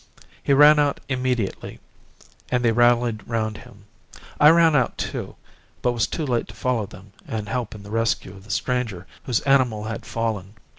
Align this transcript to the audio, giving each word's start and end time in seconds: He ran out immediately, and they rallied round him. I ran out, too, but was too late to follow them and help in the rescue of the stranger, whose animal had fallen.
He 0.41 0.51
ran 0.53 0.79
out 0.79 0.99
immediately, 1.09 1.79
and 2.49 2.65
they 2.65 2.71
rallied 2.71 3.21
round 3.27 3.57
him. 3.59 3.85
I 4.39 4.49
ran 4.49 4.75
out, 4.75 4.97
too, 4.97 5.35
but 5.83 5.91
was 5.91 6.07
too 6.07 6.25
late 6.25 6.47
to 6.47 6.55
follow 6.55 6.87
them 6.87 7.13
and 7.27 7.47
help 7.47 7.75
in 7.75 7.83
the 7.83 7.91
rescue 7.91 8.31
of 8.33 8.43
the 8.43 8.49
stranger, 8.49 9.05
whose 9.25 9.41
animal 9.41 9.83
had 9.83 10.07
fallen. 10.07 10.55